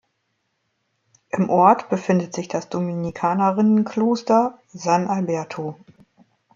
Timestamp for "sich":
2.33-2.47